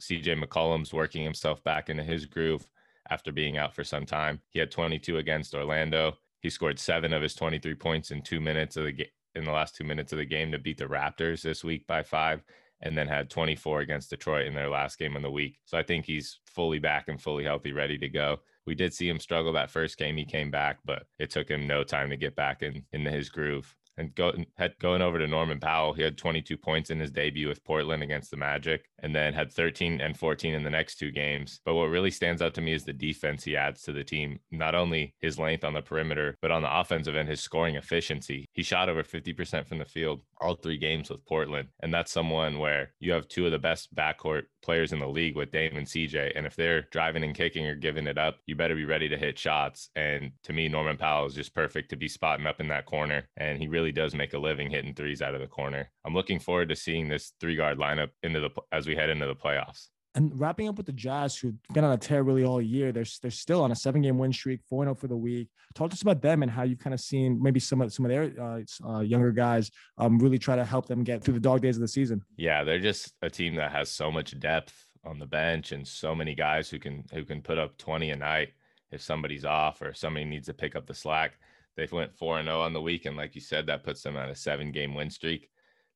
CJ 0.00 0.42
McCollum's 0.42 0.92
working 0.92 1.24
himself 1.24 1.62
back 1.64 1.88
into 1.88 2.02
his 2.02 2.26
groove 2.26 2.66
after 3.10 3.32
being 3.32 3.56
out 3.56 3.74
for 3.74 3.84
some 3.84 4.04
time. 4.04 4.40
He 4.50 4.58
had 4.58 4.70
22 4.70 5.18
against 5.18 5.54
Orlando. 5.54 6.18
He 6.40 6.50
scored 6.50 6.78
seven 6.78 7.12
of 7.12 7.22
his 7.22 7.34
23 7.34 7.74
points 7.74 8.10
in 8.10 8.22
two 8.22 8.40
minutes 8.40 8.76
of 8.76 8.84
the 8.84 8.92
game 8.92 9.06
in 9.34 9.44
the 9.44 9.50
last 9.50 9.74
two 9.74 9.84
minutes 9.84 10.12
of 10.12 10.18
the 10.18 10.24
game 10.24 10.52
to 10.52 10.58
beat 10.58 10.78
the 10.78 10.84
Raptors 10.84 11.42
this 11.42 11.64
week 11.64 11.86
by 11.88 12.04
five, 12.04 12.44
and 12.82 12.96
then 12.96 13.08
had 13.08 13.30
24 13.30 13.80
against 13.80 14.10
Detroit 14.10 14.46
in 14.46 14.54
their 14.54 14.68
last 14.68 14.96
game 14.96 15.16
of 15.16 15.22
the 15.22 15.30
week. 15.30 15.58
So 15.64 15.76
I 15.76 15.82
think 15.82 16.04
he's 16.04 16.38
fully 16.46 16.78
back 16.78 17.08
and 17.08 17.20
fully 17.20 17.42
healthy, 17.42 17.72
ready 17.72 17.98
to 17.98 18.08
go. 18.08 18.40
We 18.64 18.76
did 18.76 18.94
see 18.94 19.08
him 19.08 19.18
struggle 19.18 19.52
that 19.54 19.70
first 19.70 19.98
game. 19.98 20.16
He 20.16 20.24
came 20.24 20.52
back, 20.52 20.78
but 20.84 21.06
it 21.18 21.30
took 21.30 21.48
him 21.48 21.66
no 21.66 21.82
time 21.82 22.10
to 22.10 22.16
get 22.16 22.36
back 22.36 22.62
in 22.62 22.84
into 22.92 23.10
his 23.10 23.28
groove 23.28 23.74
and 23.96 24.14
go, 24.14 24.32
had, 24.56 24.78
going 24.78 25.02
over 25.02 25.18
to 25.18 25.26
Norman 25.26 25.60
Powell, 25.60 25.92
he 25.92 26.02
had 26.02 26.18
22 26.18 26.56
points 26.56 26.90
in 26.90 27.00
his 27.00 27.10
debut 27.10 27.48
with 27.48 27.64
Portland 27.64 28.02
against 28.02 28.30
the 28.30 28.36
Magic, 28.36 28.90
and 29.04 29.14
then 29.14 29.34
had 29.34 29.52
13 29.52 30.00
and 30.00 30.18
14 30.18 30.54
in 30.54 30.64
the 30.64 30.70
next 30.70 30.96
two 30.96 31.10
games. 31.10 31.60
But 31.64 31.74
what 31.74 31.90
really 31.90 32.10
stands 32.10 32.40
out 32.40 32.54
to 32.54 32.62
me 32.62 32.72
is 32.72 32.84
the 32.84 32.94
defense 32.94 33.44
he 33.44 33.54
adds 33.54 33.82
to 33.82 33.92
the 33.92 34.02
team. 34.02 34.40
Not 34.50 34.74
only 34.74 35.14
his 35.20 35.38
length 35.38 35.62
on 35.62 35.74
the 35.74 35.82
perimeter, 35.82 36.36
but 36.40 36.50
on 36.50 36.62
the 36.62 36.80
offensive 36.80 37.14
end, 37.14 37.28
his 37.28 37.42
scoring 37.42 37.76
efficiency. 37.76 38.46
He 38.52 38.62
shot 38.62 38.88
over 38.88 39.02
50% 39.02 39.68
from 39.68 39.78
the 39.78 39.84
field 39.84 40.22
all 40.40 40.54
three 40.54 40.78
games 40.78 41.10
with 41.10 41.24
Portland, 41.24 41.68
and 41.80 41.92
that's 41.92 42.12
someone 42.12 42.58
where 42.58 42.92
you 43.00 43.12
have 43.12 43.28
two 43.28 43.46
of 43.46 43.52
the 43.52 43.58
best 43.58 43.94
backcourt 43.94 44.42
players 44.62 44.92
in 44.92 44.98
the 44.98 45.08
league 45.08 45.36
with 45.36 45.52
Dame 45.52 45.76
and 45.76 45.86
CJ. 45.86 46.32
And 46.34 46.46
if 46.46 46.56
they're 46.56 46.82
driving 46.90 47.24
and 47.24 47.34
kicking 47.34 47.66
or 47.66 47.74
giving 47.74 48.06
it 48.06 48.18
up, 48.18 48.38
you 48.46 48.56
better 48.56 48.74
be 48.74 48.84
ready 48.84 49.08
to 49.08 49.16
hit 49.16 49.38
shots. 49.38 49.90
And 49.94 50.32
to 50.44 50.52
me, 50.52 50.68
Norman 50.68 50.96
Powell 50.96 51.26
is 51.26 51.34
just 51.34 51.54
perfect 51.54 51.90
to 51.90 51.96
be 51.96 52.08
spotting 52.08 52.46
up 52.46 52.60
in 52.60 52.68
that 52.68 52.86
corner. 52.86 53.28
And 53.36 53.58
he 53.58 53.68
really 53.68 53.92
does 53.92 54.14
make 54.14 54.34
a 54.34 54.38
living 54.38 54.70
hitting 54.70 54.94
threes 54.94 55.22
out 55.22 55.34
of 55.34 55.40
the 55.40 55.46
corner. 55.46 55.90
I'm 56.04 56.14
looking 56.14 56.38
forward 56.38 56.70
to 56.70 56.76
seeing 56.76 57.08
this 57.08 57.32
three 57.40 57.56
guard 57.56 57.78
lineup 57.78 58.10
into 58.22 58.40
the 58.40 58.50
as 58.72 58.86
we 58.86 58.93
head 58.94 59.10
into 59.10 59.26
the 59.26 59.34
playoffs. 59.34 59.88
And 60.16 60.38
wrapping 60.38 60.68
up 60.68 60.76
with 60.76 60.86
the 60.86 60.92
Jazz, 60.92 61.36
who've 61.36 61.60
been 61.72 61.82
on 61.82 61.92
a 61.92 61.96
tear 61.96 62.22
really 62.22 62.44
all 62.44 62.62
year, 62.62 62.92
they're, 62.92 63.04
they're 63.20 63.32
still 63.32 63.62
on 63.62 63.72
a 63.72 63.76
seven 63.76 64.00
game 64.00 64.16
win 64.16 64.32
streak, 64.32 64.60
4 64.68 64.84
0 64.84 64.94
for 64.94 65.08
the 65.08 65.16
week. 65.16 65.48
Talk 65.74 65.90
to 65.90 65.94
us 65.94 66.02
about 66.02 66.22
them 66.22 66.42
and 66.44 66.50
how 66.50 66.62
you've 66.62 66.78
kind 66.78 66.94
of 66.94 67.00
seen 67.00 67.42
maybe 67.42 67.58
some 67.58 67.80
of 67.80 67.92
some 67.92 68.04
of 68.04 68.10
their 68.10 68.32
uh, 68.40 68.60
uh, 68.88 69.00
younger 69.00 69.32
guys 69.32 69.72
um, 69.98 70.18
really 70.18 70.38
try 70.38 70.54
to 70.54 70.64
help 70.64 70.86
them 70.86 71.02
get 71.02 71.24
through 71.24 71.34
the 71.34 71.40
dog 71.40 71.62
days 71.62 71.76
of 71.76 71.80
the 71.80 71.88
season. 71.88 72.22
Yeah, 72.36 72.62
they're 72.62 72.78
just 72.78 73.12
a 73.22 73.30
team 73.30 73.56
that 73.56 73.72
has 73.72 73.90
so 73.90 74.12
much 74.12 74.38
depth 74.38 74.86
on 75.04 75.18
the 75.18 75.26
bench 75.26 75.72
and 75.72 75.86
so 75.86 76.14
many 76.14 76.36
guys 76.36 76.70
who 76.70 76.78
can 76.78 77.02
who 77.12 77.24
can 77.24 77.42
put 77.42 77.58
up 77.58 77.76
20 77.78 78.10
a 78.10 78.16
night 78.16 78.50
if 78.92 79.02
somebody's 79.02 79.44
off 79.44 79.82
or 79.82 79.92
somebody 79.92 80.24
needs 80.24 80.46
to 80.46 80.54
pick 80.54 80.76
up 80.76 80.86
the 80.86 80.94
slack. 80.94 81.38
They 81.76 81.88
went 81.90 82.16
4 82.16 82.42
0 82.42 82.60
on 82.60 82.72
the 82.72 82.80
week. 82.80 83.06
And 83.06 83.16
like 83.16 83.34
you 83.34 83.40
said, 83.40 83.66
that 83.66 83.82
puts 83.82 84.02
them 84.02 84.16
on 84.16 84.30
a 84.30 84.34
seven 84.34 84.70
game 84.70 84.94
win 84.94 85.10
streak. 85.10 85.50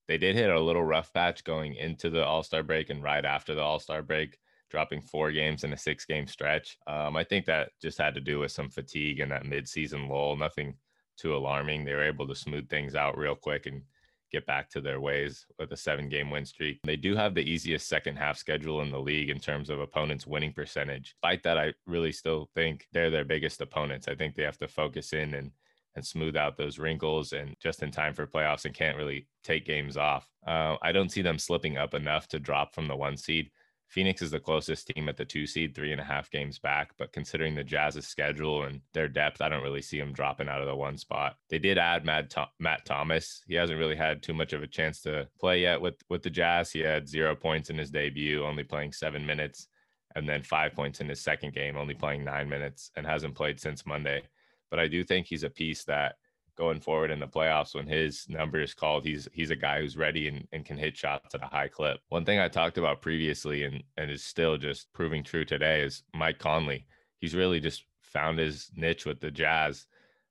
They 0.09 0.19
did 0.19 0.35
hit 0.35 0.51
a 0.51 0.61
little 0.61 0.83
rough 0.83 1.13
patch 1.13 1.45
going 1.45 1.75
into 1.75 2.11
the 2.11 2.25
All 2.25 2.43
Star 2.43 2.63
break 2.63 2.91
and 2.91 3.03
right 3.03 3.25
after 3.25 3.55
the 3.55 3.61
All 3.61 3.79
Star 3.79 4.03
break, 4.03 4.39
dropping 4.71 5.03
four 5.03 5.31
games 5.31 5.65
in 5.65 5.73
a 5.73 5.77
six 5.77 6.07
game 6.07 6.27
stretch. 6.27 6.79
Um, 6.87 7.17
I 7.17 7.25
think 7.25 7.45
that 7.47 7.71
just 7.81 7.99
had 7.99 8.15
to 8.15 8.21
do 8.21 8.39
with 8.39 8.51
some 8.51 8.71
fatigue 8.71 9.21
and 9.21 9.31
that 9.31 9.47
mid 9.47 9.69
season 9.69 10.09
lull. 10.09 10.37
Nothing 10.37 10.75
too 11.19 11.37
alarming. 11.37 11.85
They 11.85 11.93
were 11.93 12.05
able 12.05 12.27
to 12.27 12.35
smooth 12.35 12.69
things 12.69 12.95
out 12.95 13.19
real 13.19 13.35
quick 13.35 13.67
and 13.67 13.83
get 14.31 14.47
back 14.47 14.69
to 14.71 14.81
their 14.81 15.01
ways 15.01 15.47
with 15.59 15.73
a 15.73 15.77
seven 15.77 16.09
game 16.09 16.31
win 16.31 16.45
streak. 16.45 16.79
They 16.85 16.97
do 16.97 17.15
have 17.15 17.35
the 17.35 17.49
easiest 17.49 17.89
second 17.89 18.17
half 18.17 18.39
schedule 18.39 18.83
in 18.83 18.91
the 18.91 19.01
league 19.01 19.31
in 19.31 19.39
terms 19.39 19.71
of 19.71 19.81
opponents' 19.81 20.27
winning 20.27 20.53
percentage. 20.53 21.15
Despite 21.23 21.43
that, 21.43 21.59
I 21.59 21.73
really 21.87 22.13
still 22.13 22.51
think 22.55 22.87
they're 22.93 23.11
their 23.11 23.25
biggest 23.25 23.61
opponents. 23.61 24.09
I 24.09 24.15
think 24.15 24.35
they 24.35 24.43
have 24.43 24.59
to 24.59 24.69
focus 24.69 25.13
in 25.13 25.35
and 25.35 25.51
and 25.99 26.07
smooth 26.07 26.37
out 26.37 26.57
those 26.57 26.79
wrinkles 26.79 27.33
and 27.33 27.55
just 27.61 27.83
in 27.83 27.91
time 27.91 28.15
for 28.15 28.27
playoffs 28.27 28.65
and 28.65 28.75
can't 28.75 28.97
really 28.97 29.27
take 29.45 29.67
games 29.67 29.97
off. 29.97 30.27
Uh, 30.47 30.77
I 30.81 30.93
don't 30.93 31.13
see 31.13 31.23
them 31.23 31.39
slipping 31.39 31.77
up 31.77 31.93
enough 31.93 32.29
to 32.29 32.39
drop 32.39 32.75
from 32.75 32.87
the 32.87 32.97
one 32.97 33.17
seed. 33.17 33.51
Phoenix 33.89 34.21
is 34.21 34.31
the 34.31 34.39
closest 34.39 34.87
team 34.89 35.09
at 35.09 35.17
the 35.17 35.25
two 35.25 35.47
seed, 35.47 35.75
three 35.75 35.93
and 35.93 36.01
a 36.01 36.05
half 36.05 36.31
games 36.31 36.59
back. 36.59 36.93
But 36.99 37.13
considering 37.13 37.55
the 37.55 37.65
Jazz's 37.65 38.07
schedule 38.07 38.65
and 38.65 38.81
their 38.93 39.09
depth, 39.09 39.41
I 39.41 39.49
don't 39.49 39.63
really 39.63 39.83
see 39.83 39.99
them 39.99 40.13
dropping 40.13 40.49
out 40.49 40.61
of 40.61 40.67
the 40.67 40.77
one 40.77 40.99
spot. 40.99 41.37
They 41.49 41.59
did 41.59 41.79
add 41.79 42.05
Matt, 42.05 42.35
Matt 42.61 42.85
Thomas. 42.85 43.43
He 43.49 43.55
hasn't 43.55 43.79
really 43.79 43.97
had 43.97 44.23
too 44.23 44.35
much 44.35 44.53
of 44.53 44.63
a 44.63 44.67
chance 44.67 45.01
to 45.03 45.27
play 45.41 45.63
yet 45.63 45.81
with, 45.81 45.97
with 46.11 46.23
the 46.23 46.31
Jazz. 46.31 46.71
He 46.71 46.81
had 46.81 47.09
zero 47.09 47.35
points 47.35 47.71
in 47.71 47.79
his 47.79 47.91
debut, 47.91 48.45
only 48.45 48.63
playing 48.63 48.93
seven 48.93 49.25
minutes, 49.25 49.69
and 50.15 50.29
then 50.29 50.43
five 50.43 50.75
points 50.75 51.01
in 51.01 51.09
his 51.09 51.23
second 51.23 51.55
game, 51.55 51.77
only 51.77 51.95
playing 51.95 52.25
nine 52.25 52.49
minutes, 52.49 52.91
and 52.97 53.07
hasn't 53.07 53.35
played 53.35 53.59
since 53.59 53.87
Monday. 53.87 54.23
But 54.71 54.81
I 54.81 54.89
do 54.89 55.05
think 55.05 55.27
he's 55.27 55.45
a 55.45 55.51
piece 55.51 55.85
that 55.85 56.17
going 56.59 56.81
forward 56.81 57.13
in 57.13 57.21
the 57.21 57.27
playoffs 57.27 57.77
when 57.77 57.87
his 57.87 58.29
number 58.29 58.61
is 58.61 58.75
called 58.75 59.05
he's 59.05 59.29
he's 59.33 59.51
a 59.51 59.57
guy 59.57 59.81
who's 59.81 59.97
ready 59.97 60.27
and, 60.27 60.47
and 60.53 60.65
can 60.65 60.77
hit 60.77 60.97
shots 60.97 61.33
at 61.35 61.43
a 61.43 61.47
high 61.47 61.69
clip. 61.69 62.01
One 62.09 62.25
thing 62.25 62.41
i 62.41 62.49
talked 62.49 62.79
about 62.79 63.01
previously 63.01 63.63
and 63.63 63.83
and 63.97 64.11
is 64.11 64.25
still 64.25 64.57
just 64.59 64.93
proving 64.93 65.23
true 65.23 65.45
today 65.45 65.83
is 65.83 66.03
mike 66.13 66.39
conley. 66.41 66.85
He's 67.21 67.37
really 67.37 67.61
just 67.61 67.85
found 68.03 68.39
his 68.39 68.71
niche 68.75 69.07
with 69.07 69.21
the 69.21 69.31
jazz. 69.31 69.87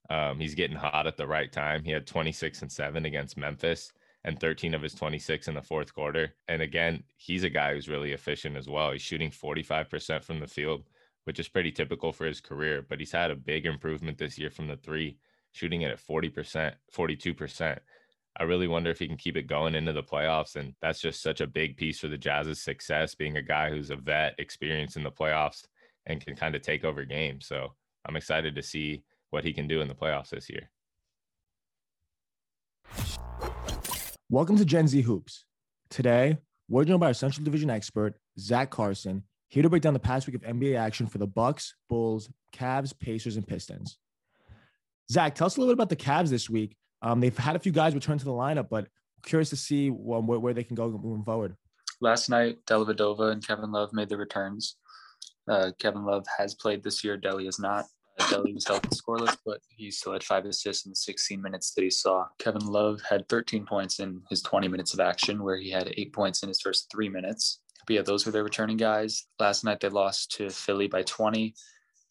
Um, 0.10 0.40
he's 0.40 0.56
getting 0.56 0.76
hot 0.76 1.08
at 1.08 1.18
the 1.18 1.28
right 1.28 1.52
time. 1.52 1.84
He 1.84 1.92
had 1.92 2.06
26 2.06 2.62
and 2.62 2.72
7 2.72 3.06
against 3.06 3.38
memphis 3.38 3.94
and 4.24 4.40
13 4.40 4.74
of 4.74 4.82
his 4.82 4.94
26 4.94 5.48
in 5.48 5.54
the 5.54 5.62
fourth 5.62 5.94
quarter. 5.94 6.34
And 6.50 6.62
again 6.62 7.04
he's 7.16 7.46
a 7.46 7.50
guy 7.50 7.74
who's 7.74 7.88
really 7.88 8.12
efficient 8.12 8.58
as 8.58 8.68
well. 8.68 8.92
He's 8.92 9.02
shooting 9.02 9.32
45% 9.32 10.26
from 10.26 10.42
the 10.42 10.48
field 10.48 10.84
which 11.28 11.40
is 11.40 11.48
pretty 11.48 11.72
typical 11.72 12.12
for 12.14 12.26
his 12.26 12.40
career 12.40 12.86
but 12.88 13.00
he's 13.00 13.12
had 13.12 13.32
a 13.32 13.36
big 13.36 13.66
improvement 13.66 14.18
this 14.18 14.38
year 14.38 14.50
from 14.50 14.68
the 14.68 14.78
three 14.78 15.18
shooting 15.58 15.82
it 15.82 15.92
at 15.92 16.00
40%, 16.00 16.74
42%. 16.96 17.80
I 18.40 18.44
really 18.44 18.68
wonder 18.68 18.92
if 18.92 19.00
he 19.00 19.08
can 19.08 19.18
keep 19.18 19.36
it 19.36 19.48
going 19.48 19.74
into 19.74 19.94
the 19.94 20.04
playoffs. 20.04 20.56
And 20.56 20.74
that's 20.82 21.02
just 21.02 21.24
such 21.24 21.42
a 21.42 21.48
big 21.48 21.78
piece 21.78 22.00
for 22.00 22.08
the 22.08 22.18
Jazz's 22.18 22.62
success, 22.62 23.16
being 23.16 23.38
a 23.38 23.42
guy 23.42 23.72
who's 23.72 23.90
a 23.90 23.96
vet, 23.96 24.36
experienced 24.38 24.96
in 24.96 25.04
the 25.04 25.12
playoffs, 25.12 25.64
and 26.06 26.24
can 26.24 26.36
kind 26.36 26.56
of 26.56 26.62
take 26.62 26.86
over 26.86 27.04
games. 27.04 27.48
So 27.48 27.74
I'm 28.06 28.16
excited 28.16 28.56
to 28.56 28.62
see 28.62 29.04
what 29.32 29.44
he 29.44 29.54
can 29.54 29.68
do 29.68 29.82
in 29.82 29.88
the 29.88 29.96
playoffs 29.96 30.30
this 30.30 30.50
year. 30.50 30.70
Welcome 34.30 34.58
to 34.58 34.66
Gen 34.66 34.88
Z 34.88 35.02
Hoops. 35.02 35.46
Today, 35.90 36.38
we're 36.70 36.84
joined 36.84 37.00
by 37.00 37.08
our 37.08 37.14
Central 37.14 37.44
Division 37.44 37.70
expert, 37.70 38.20
Zach 38.38 38.70
Carson, 38.70 39.24
here 39.50 39.64
to 39.64 39.70
break 39.70 39.82
down 39.82 39.94
the 39.94 40.00
past 40.00 40.28
week 40.28 40.36
of 40.36 40.42
NBA 40.42 40.78
action 40.78 41.08
for 41.08 41.18
the 41.18 41.28
Bucks, 41.28 41.76
Bulls, 41.90 42.30
Cavs, 42.54 42.98
Pacers, 42.98 43.38
and 43.38 43.48
Pistons. 43.48 43.98
Zach, 45.10 45.36
tell 45.36 45.48
us 45.48 45.58
a 45.58 45.60
little 45.60 45.74
bit 45.74 45.78
about 45.78 45.90
the 45.90 45.96
Cavs 45.96 46.30
this 46.30 46.50
week. 46.50 46.76
Um, 47.02 47.22
they've 47.22 47.38
had 47.38 47.56
a 47.56 47.60
few 47.60 47.72
guys 47.72 47.94
return 47.94 48.18
to 48.18 48.26
the 48.26 48.32
lineup, 48.32 48.70
but 48.70 48.88
curious 49.24 49.50
to 49.52 49.56
see 49.56 49.90
um, 49.90 50.28
where, 50.28 50.40
where 50.40 50.54
they 50.54 50.64
can 50.64 50.76
go 50.76 50.90
moving 50.90 51.24
forward. 51.24 51.56
Last 52.02 52.30
night, 52.30 52.58
Dellavedova 52.66 53.32
and 53.32 53.46
Kevin 53.46 53.72
Love 53.72 53.94
made 53.94 54.10
the 54.10 54.18
returns. 54.18 54.76
Uh, 55.50 55.72
Kevin 55.80 56.06
Love 56.06 56.26
has 56.38 56.54
played 56.54 56.84
this 56.84 57.04
year. 57.04 57.18
Delly 57.18 57.46
has 57.46 57.60
not. 57.60 57.86
Uh, 58.20 58.42
was 58.54 58.68
held 58.68 58.82
scoreless, 58.90 59.38
but 59.46 59.60
he 59.70 59.92
still 59.92 60.12
had 60.12 60.24
five 60.24 60.44
assists 60.46 60.86
in 60.86 60.92
the 60.92 60.96
16 60.96 61.40
minutes 61.40 61.74
that 61.74 61.84
he 61.84 61.90
saw. 61.92 62.26
Kevin 62.40 62.66
Love 62.66 63.00
had 63.08 63.30
13 63.30 63.64
points 63.66 64.00
in 64.00 64.24
his 64.30 64.42
20 64.42 64.68
minutes 64.68 64.94
of 64.94 65.00
action, 65.00 65.44
where 65.44 65.58
he 65.58 65.70
had 65.70 65.94
eight 65.98 66.14
points 66.14 66.42
in 66.42 66.50
his 66.50 66.60
first 66.60 66.90
three 66.92 67.10
minutes. 67.10 67.62
But 67.88 67.94
yeah, 67.96 68.02
those 68.02 68.26
were 68.26 68.32
their 68.32 68.44
returning 68.44 68.78
guys. 68.78 69.26
Last 69.40 69.64
night 69.64 69.80
they 69.80 69.90
lost 69.90 70.32
to 70.34 70.50
Philly 70.50 70.88
by 70.88 71.04
20. 71.04 71.56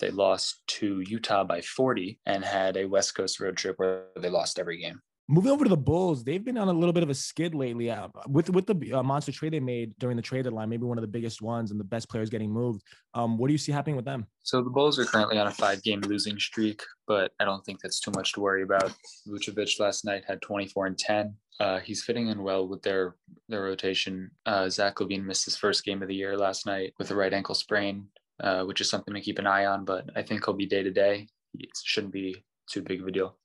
They 0.01 0.11
lost 0.11 0.61
to 0.69 1.01
Utah 1.07 1.45
by 1.45 1.61
40 1.61 2.19
and 2.27 2.45
had 2.45 2.77
a 2.77 2.87
West 2.87 3.15
Coast 3.15 3.41
road 3.41 3.57
trip 3.57 3.79
where 3.79 4.07
they 4.17 4.31
lost 4.31 4.59
every 4.59 4.79
game. 4.79 5.01
Moving 5.29 5.51
over 5.51 5.65
to 5.65 5.69
the 5.69 5.77
Bulls, 5.77 6.23
they've 6.23 6.45
been 6.45 6.57
on 6.57 6.69
a 6.69 6.73
little 6.73 6.93
bit 6.93 7.03
of 7.03 7.11
a 7.11 7.15
skid 7.15 7.53
lately. 7.53 7.91
Uh, 7.91 8.07
with 8.29 8.49
with 8.49 8.65
the 8.65 8.93
uh, 8.93 9.03
monster 9.03 9.33
trade 9.33 9.53
they 9.53 9.59
made 9.59 9.93
during 9.99 10.17
the 10.17 10.23
trade 10.23 10.45
deadline, 10.45 10.69
maybe 10.69 10.85
one 10.85 10.99
of 10.99 11.03
the 11.03 11.09
biggest 11.09 11.43
ones, 11.43 11.73
and 11.73 11.81
the 11.81 11.85
best 11.85 12.09
players 12.09 12.31
getting 12.31 12.49
moved. 12.49 12.85
Um, 13.13 13.37
what 13.37 13.49
do 13.49 13.53
you 13.53 13.59
see 13.59 13.73
happening 13.73 13.97
with 13.97 14.05
them? 14.05 14.27
So 14.45 14.63
the 14.63 14.71
Bulls 14.71 15.01
are 15.01 15.05
currently 15.05 15.37
on 15.37 15.49
a 15.49 15.51
five-game 15.51 16.03
losing 16.03 16.39
streak, 16.39 16.81
but 17.09 17.33
I 17.41 17.45
don't 17.45 17.65
think 17.65 17.81
that's 17.81 17.99
too 17.99 18.13
much 18.15 18.35
to 18.35 18.41
worry 18.41 18.63
about. 18.63 18.93
Vucevic 19.27 19.81
last 19.81 20.05
night 20.05 20.23
had 20.29 20.41
24 20.43 20.87
and 20.87 20.97
10. 20.97 21.35
Uh, 21.59 21.81
he's 21.81 22.05
fitting 22.05 22.29
in 22.29 22.43
well 22.43 22.67
with 22.67 22.83
their 22.83 23.17
their 23.49 23.63
rotation. 23.63 24.31
Uh, 24.45 24.69
Zach 24.69 24.97
LaVine 24.97 25.25
missed 25.25 25.45
his 25.45 25.57
first 25.57 25.85
game 25.85 26.03
of 26.03 26.09
the 26.09 26.15
year 26.15 26.37
last 26.37 26.67
night 26.67 26.93
with 26.99 27.11
a 27.11 27.15
right 27.17 27.33
ankle 27.33 27.55
sprain, 27.55 28.09
uh, 28.41 28.65
which 28.65 28.81
is 28.81 28.91
something 28.91 29.15
to 29.15 29.21
keep 29.21 29.39
an 29.39 29.47
eye 29.47 29.67
on. 29.67 29.85
But 29.85 30.11
I 30.15 30.23
think 30.23 30.45
he'll 30.45 30.55
be 30.55 30.67
day 30.67 30.83
to 30.83 30.91
day. 30.91 31.29
It 31.59 31.71
shouldn't 31.83 32.13
be 32.13 32.45
too 32.71 32.83
big 32.83 33.01
of 33.01 33.07
a 33.07 33.11
deal. 33.11 33.37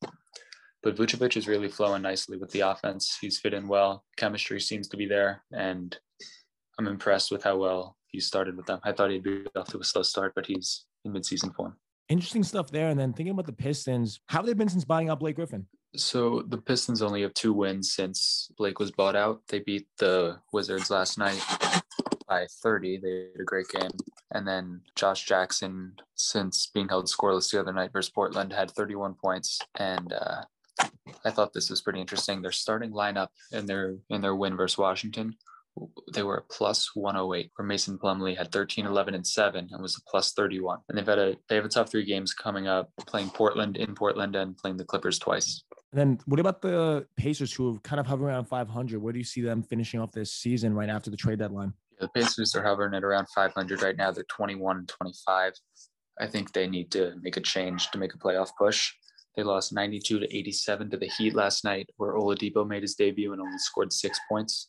But 0.83 0.95
Vucevic 0.95 1.37
is 1.37 1.47
really 1.47 1.69
flowing 1.69 2.01
nicely 2.01 2.37
with 2.37 2.51
the 2.51 2.61
offense. 2.61 3.17
He's 3.21 3.39
fit 3.39 3.53
in 3.53 3.67
well. 3.67 4.03
Chemistry 4.17 4.59
seems 4.59 4.87
to 4.89 4.97
be 4.97 5.05
there, 5.05 5.43
and 5.51 5.95
I'm 6.79 6.87
impressed 6.87 7.31
with 7.31 7.43
how 7.43 7.57
well 7.57 7.97
he 8.07 8.19
started 8.19 8.57
with 8.57 8.65
them. 8.65 8.79
I 8.83 8.91
thought 8.91 9.11
he'd 9.11 9.23
be 9.23 9.43
off 9.55 9.69
to 9.69 9.79
a 9.79 9.83
slow 9.83 10.01
start, 10.01 10.33
but 10.35 10.47
he's 10.47 10.85
in 11.05 11.13
midseason 11.13 11.53
form. 11.55 11.77
Interesting 12.09 12.43
stuff 12.43 12.71
there. 12.71 12.89
And 12.89 12.99
then 12.99 13.13
thinking 13.13 13.31
about 13.31 13.45
the 13.45 13.53
Pistons, 13.53 14.19
how 14.27 14.39
have 14.39 14.45
they 14.45 14.53
been 14.53 14.69
since 14.69 14.83
buying 14.83 15.09
out 15.09 15.19
Blake 15.19 15.35
Griffin? 15.35 15.67
So 15.95 16.43
the 16.47 16.57
Pistons 16.57 17.01
only 17.01 17.21
have 17.21 17.33
two 17.33 17.53
wins 17.53 17.93
since 17.93 18.49
Blake 18.57 18.79
was 18.79 18.91
bought 18.91 19.15
out. 19.15 19.41
They 19.47 19.59
beat 19.59 19.87
the 19.97 20.39
Wizards 20.53 20.89
last 20.89 21.17
night 21.17 21.43
by 22.27 22.47
30. 22.63 22.97
They 22.97 23.27
had 23.33 23.41
a 23.41 23.43
great 23.43 23.67
game. 23.67 23.91
And 24.33 24.47
then 24.47 24.81
Josh 24.95 25.25
Jackson, 25.25 25.95
since 26.15 26.71
being 26.73 26.87
held 26.87 27.07
scoreless 27.07 27.51
the 27.51 27.59
other 27.59 27.73
night 27.73 27.91
versus 27.91 28.09
Portland, 28.09 28.53
had 28.53 28.71
31 28.71 29.15
points 29.15 29.59
and 29.77 30.13
uh, 30.13 30.43
I 31.25 31.31
thought 31.31 31.53
this 31.53 31.69
was 31.69 31.81
pretty 31.81 31.99
interesting. 31.99 32.41
Their 32.41 32.51
starting 32.51 32.91
lineup 32.91 33.29
in 33.51 33.65
their 33.65 33.95
in 34.09 34.21
their 34.21 34.35
win 34.35 34.55
versus 34.55 34.77
Washington, 34.77 35.35
they 36.13 36.23
were 36.23 36.37
a 36.37 36.53
plus 36.53 36.95
108. 36.95 37.51
Where 37.55 37.65
Mason 37.65 37.97
Plumlee 37.97 38.37
had 38.37 38.51
13, 38.51 38.85
11, 38.85 39.13
and 39.13 39.25
seven, 39.25 39.69
and 39.71 39.81
was 39.81 39.97
a 39.97 40.09
plus 40.09 40.33
31. 40.33 40.79
And 40.89 40.97
they've 40.97 41.05
had 41.05 41.19
a 41.19 41.35
they 41.49 41.55
have 41.55 41.65
a 41.65 41.69
tough 41.69 41.91
three 41.91 42.05
games 42.05 42.33
coming 42.33 42.67
up, 42.67 42.91
playing 43.05 43.29
Portland 43.29 43.77
in 43.77 43.95
Portland 43.95 44.35
and 44.35 44.57
playing 44.57 44.77
the 44.77 44.85
Clippers 44.85 45.19
twice. 45.19 45.63
And 45.91 45.99
then 45.99 46.19
what 46.25 46.39
about 46.39 46.61
the 46.61 47.05
Pacers 47.17 47.51
who 47.53 47.71
have 47.71 47.83
kind 47.83 47.99
of 47.99 48.05
hovering 48.05 48.33
around 48.33 48.45
500? 48.45 49.01
Where 49.01 49.11
do 49.11 49.19
you 49.19 49.25
see 49.25 49.41
them 49.41 49.61
finishing 49.61 49.99
off 49.99 50.11
this 50.11 50.31
season 50.31 50.73
right 50.73 50.89
after 50.89 51.09
the 51.09 51.17
trade 51.17 51.39
deadline? 51.39 51.73
Yeah, 51.99 52.07
the 52.13 52.21
Pacers 52.21 52.55
are 52.55 52.63
hovering 52.63 52.93
at 52.93 53.03
around 53.03 53.27
500 53.35 53.81
right 53.81 53.97
now. 53.97 54.11
They're 54.11 54.23
21 54.23 54.77
and 54.77 54.87
25. 54.87 55.53
I 56.19 56.27
think 56.27 56.53
they 56.53 56.67
need 56.67 56.91
to 56.91 57.15
make 57.21 57.35
a 57.35 57.41
change 57.41 57.91
to 57.91 57.97
make 57.97 58.13
a 58.13 58.17
playoff 58.17 58.51
push. 58.57 58.93
They 59.35 59.43
lost 59.43 59.73
92 59.73 60.19
to 60.19 60.37
87 60.37 60.89
to 60.91 60.97
the 60.97 61.07
Heat 61.07 61.33
last 61.33 61.63
night, 61.63 61.89
where 61.97 62.13
Oladipo 62.13 62.67
made 62.67 62.83
his 62.83 62.95
debut 62.95 63.31
and 63.31 63.41
only 63.41 63.57
scored 63.57 63.91
six 63.91 64.19
points. 64.29 64.67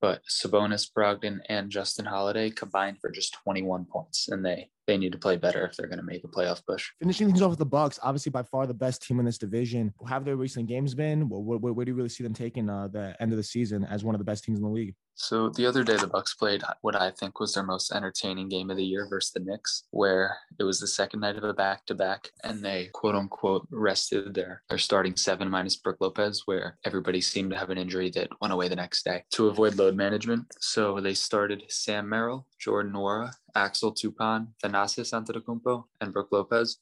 But 0.00 0.22
Sabonis, 0.28 0.88
Brogdon, 0.96 1.38
and 1.48 1.70
Justin 1.70 2.04
Holiday 2.04 2.50
combined 2.50 2.98
for 3.00 3.10
just 3.10 3.36
21 3.44 3.86
points, 3.86 4.28
and 4.28 4.44
they 4.44 4.70
they 4.86 4.98
need 4.98 5.12
to 5.12 5.18
play 5.18 5.36
better 5.36 5.64
if 5.66 5.76
they're 5.76 5.86
going 5.86 5.98
to 5.98 6.04
make 6.04 6.24
a 6.24 6.28
playoff 6.28 6.62
push. 6.66 6.90
Finishing 7.00 7.26
things 7.26 7.42
off 7.42 7.50
with 7.50 7.58
the 7.58 7.66
Bucks, 7.66 7.98
obviously 8.02 8.30
by 8.30 8.42
far 8.42 8.66
the 8.66 8.74
best 8.74 9.02
team 9.02 9.18
in 9.18 9.24
this 9.24 9.38
division. 9.38 9.92
How 10.06 10.14
have 10.14 10.24
their 10.24 10.36
recent 10.36 10.68
games 10.68 10.94
been? 10.94 11.28
Where, 11.28 11.58
where, 11.58 11.72
where 11.72 11.84
do 11.84 11.90
you 11.90 11.96
really 11.96 12.08
see 12.08 12.24
them 12.24 12.34
taking 12.34 12.68
uh, 12.68 12.88
the 12.88 13.16
end 13.20 13.32
of 13.32 13.36
the 13.36 13.42
season 13.42 13.84
as 13.84 14.04
one 14.04 14.14
of 14.14 14.18
the 14.18 14.24
best 14.24 14.44
teams 14.44 14.58
in 14.58 14.64
the 14.64 14.70
league? 14.70 14.94
So 15.16 15.48
the 15.48 15.66
other 15.66 15.84
day, 15.84 15.96
the 15.96 16.08
Bucks 16.08 16.34
played 16.34 16.62
what 16.80 16.96
I 16.96 17.10
think 17.10 17.38
was 17.38 17.54
their 17.54 17.62
most 17.62 17.92
entertaining 17.92 18.48
game 18.48 18.70
of 18.70 18.76
the 18.76 18.84
year 18.84 19.06
versus 19.08 19.32
the 19.32 19.40
Knicks, 19.40 19.84
where 19.90 20.36
it 20.58 20.64
was 20.64 20.80
the 20.80 20.88
second 20.88 21.20
night 21.20 21.36
of 21.36 21.44
a 21.44 21.54
back-to-back, 21.54 22.30
and 22.42 22.64
they 22.64 22.90
quote 22.92 23.14
unquote 23.14 23.66
rested 23.70 24.34
their 24.34 24.62
their 24.68 24.78
starting 24.78 25.16
seven 25.16 25.48
minus 25.48 25.76
Brook 25.76 25.98
Lopez, 26.00 26.42
where 26.46 26.78
everybody 26.84 27.20
seemed 27.20 27.50
to 27.50 27.56
have 27.56 27.70
an 27.70 27.78
injury 27.78 28.10
that 28.10 28.28
went 28.40 28.52
away 28.52 28.68
the 28.68 28.76
next 28.76 29.04
day 29.04 29.22
to 29.30 29.46
avoid 29.46 29.76
load 29.76 29.94
management. 29.94 30.46
So 30.58 31.00
they 31.00 31.14
started 31.14 31.62
Sam 31.68 32.08
Merrill, 32.08 32.46
Jordan 32.58 32.92
Nwora, 32.92 33.30
Axel 33.54 33.94
Toupane, 33.94 34.48
Thanasis 34.62 35.12
Antetokounmpo, 35.12 35.84
and 36.00 36.12
Brook 36.12 36.28
Lopez. 36.32 36.78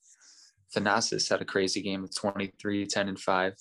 Thanasis 0.75 1.29
had 1.29 1.43
a 1.43 1.45
crazy 1.45 1.83
game 1.83 2.03
of 2.03 2.15
23, 2.15 2.87
10, 2.87 3.09
and 3.09 3.21
5. 3.21 3.55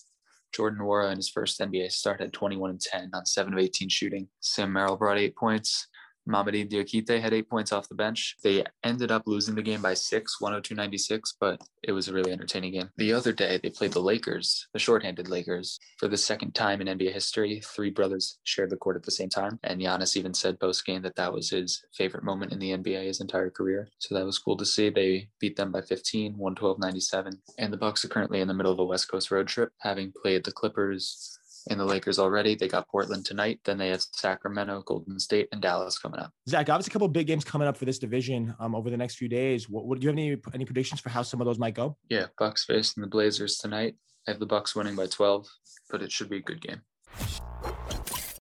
Jordan 0.54 0.80
Nwora 0.80 1.12
in 1.12 1.18
his 1.18 1.30
first 1.30 1.60
NBA 1.60 1.92
start 1.92 2.22
had 2.22 2.34
21 2.34 2.70
and 2.72 2.82
10 2.82 3.12
on 3.14 3.26
7 3.26 3.54
of 3.54 3.60
18 3.60 3.90
shooting. 3.90 4.28
Sam 4.40 4.74
Merrill 4.74 4.98
brought 4.98 5.18
eight 5.18 5.36
points. 5.36 5.88
Mamadi 6.32 6.70
Diakite 6.70 7.22
had 7.22 7.34
eight 7.34 7.50
points 7.50 7.72
off 7.72 7.90
the 7.90 7.96
bench. 7.96 8.38
They 8.44 8.64
ended 8.84 9.12
up 9.12 9.24
losing 9.26 9.56
the 9.56 9.62
game 9.62 9.82
by 9.82 9.94
six, 9.94 10.40
102 10.40 10.76
96, 10.76 11.36
but 11.40 11.62
it 11.84 11.92
was 11.92 12.08
a 12.08 12.14
really 12.14 12.32
entertaining 12.32 12.74
game. 12.74 12.90
The 12.98 13.14
other 13.14 13.32
day, 13.32 13.60
they 13.62 13.70
played 13.70 13.92
the 13.92 14.00
Lakers, 14.00 14.68
the 14.74 14.80
shorthanded 14.80 15.28
Lakers. 15.28 15.80
For 15.98 16.08
the 16.08 16.18
second 16.18 16.54
time 16.54 16.82
in 16.82 16.88
NBA 16.88 17.12
history, 17.12 17.62
three 17.64 17.90
brothers 17.90 18.40
shared 18.44 18.70
the 18.70 18.78
court 18.78 18.96
at 18.96 19.04
the 19.04 19.12
same 19.12 19.30
time. 19.30 19.60
And 19.64 19.82
Giannis 19.82 20.16
even 20.16 20.34
said 20.34 20.60
post 20.60 20.86
game 20.86 21.02
that 21.02 21.16
that 21.16 21.34
was 21.34 21.50
his 21.50 21.84
favorite 21.94 22.24
moment 22.24 22.52
in 22.52 22.60
the 22.60 22.72
NBA 22.72 23.06
his 23.06 23.22
entire 23.22 23.50
career. 23.50 23.90
So 24.00 24.16
that 24.16 24.26
was 24.26 24.40
cool 24.40 24.58
to 24.58 24.66
see. 24.66 24.90
They 24.90 25.28
beat 25.40 25.56
them 25.56 25.72
by 25.72 25.82
15, 25.82 26.38
112 26.38 26.80
97. 26.80 27.42
And 27.58 27.74
the 27.74 27.78
Bucks 27.78 28.06
are 28.06 28.10
currently 28.10 28.42
in 28.42 28.48
the 28.48 28.54
middle 28.54 28.72
of 28.72 28.80
a 28.80 28.86
West 28.86 29.10
Coast 29.10 29.32
road 29.32 29.48
trip, 29.48 29.72
having 29.80 30.14
played 30.22 30.44
the 30.44 30.52
Clippers, 30.52 31.40
in 31.70 31.78
the 31.78 31.86
Lakers 31.86 32.20
already. 32.20 32.56
They 32.56 32.68
got 32.68 32.88
Portland 32.88 33.26
tonight. 33.26 33.60
Then 33.64 33.78
they 33.78 33.90
have 33.90 34.02
Sacramento, 34.14 34.84
Golden 34.86 35.20
State, 35.20 35.48
and 35.52 35.62
Dallas 35.62 35.98
coming 35.98 36.20
up. 36.20 36.32
Zach, 36.50 36.70
obviously 36.70 36.92
a 36.92 36.94
couple 36.94 37.08
of 37.08 37.14
big 37.14 37.28
games 37.28 37.44
coming 37.44 37.68
up 37.68 37.78
for 37.78 37.86
this 37.86 38.00
division 38.00 38.56
um, 38.60 38.76
over 38.76 38.90
the 38.90 38.98
next 38.98 39.16
few 39.16 39.30
days. 39.30 39.70
What, 39.70 39.86
what 39.86 40.00
do 40.00 40.04
you 40.04 40.10
have 40.10 40.18
any 40.18 40.38
any 40.54 40.66
predictions 40.66 41.02
for 41.02 41.10
how 41.10 41.22
some 41.22 41.42
of 41.42 41.46
those 41.46 41.60
might 41.60 41.76
go? 41.76 41.98
Yeah, 42.10 42.28
Bucks 42.38 42.66
facing 42.66 43.02
the 43.02 43.08
Blazers 43.08 43.58
tonight. 43.58 43.96
I 44.28 44.32
have 44.32 44.40
the 44.40 44.46
Bucks 44.46 44.76
winning 44.76 44.96
by 44.96 45.08
12, 45.08 45.48
but 45.90 46.02
it 46.02 46.12
should 46.12 46.30
be 46.30 46.38
a 46.38 46.42
good 46.42 46.62
game. 46.62 46.82